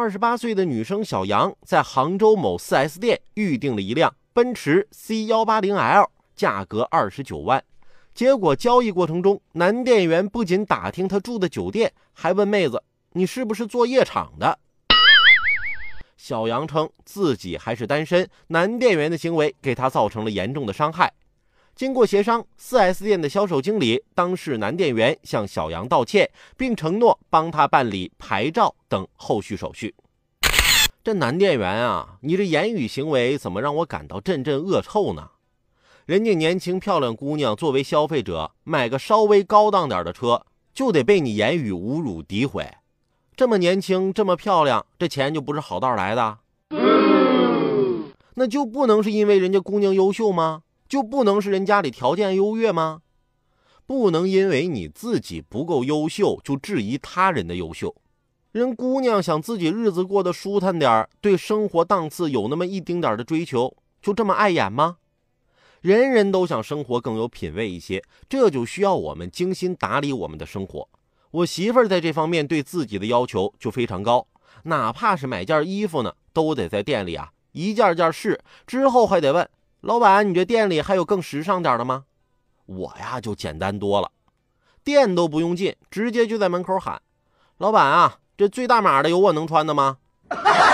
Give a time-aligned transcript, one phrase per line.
[0.00, 7.60] 二十八岁的女生小杨在杭州某 4S 店预定了一辆奔驰 C 幺八零 L，价格二十九万。
[8.14, 12.80] 结果交易过程中，男店员不仅打听她住的酒店，还问妹子
[13.14, 14.60] ：“你是不是做夜场的？”
[16.16, 21.12] 小杨称自己还是单身，男店员的行为给她造成了严重的伤害。
[21.78, 29.94] 经过协商，4S 店的销售经理当事男店员向小杨道歉，并承诺帮他办理牌照等后续手续。
[31.04, 35.30] 这男店员啊，你这言语行为怎么让我感到阵阵恶臭呢？
[36.04, 42.68] 人家年轻漂亮姑娘作为消费者，买个稍微高档点的车，就得被你言语侮辱诋毁。
[43.36, 46.38] 这么年轻，这么漂亮，这钱就不是好道来的？
[48.34, 50.62] 那就不能是因为人家姑娘优秀吗？
[50.88, 53.02] 就不能是人家里条件优越吗？
[53.86, 57.94] 不能因为你自己不够优秀就质疑他人的优秀。
[58.52, 64.96] 人姑娘想自己日子过得舒坦点对生活档次有那么一丁点的追求，就这么碍眼吗？
[65.80, 70.88] 人人都想生活更有品位一些，这就需要我们精心打理我们的生活。
[71.30, 74.26] 我媳妇儿在这方面对自己的要求就非常高，
[74.64, 79.48] 哪怕是买件衣服呢，都得在店里啊一件件试，之后还得问。
[79.80, 82.04] 老板，你这店里还有更时尚点的吗？
[82.66, 84.10] 我呀就简单多了，
[84.82, 87.00] 店都不用进，直接就在门口喊
[87.58, 89.98] ：“老板啊，这最大码的有我能穿的吗？”